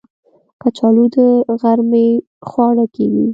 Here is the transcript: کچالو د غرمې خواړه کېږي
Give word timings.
کچالو 0.61 1.05
د 1.15 1.17
غرمې 1.61 2.07
خواړه 2.47 2.85
کېږي 2.95 3.27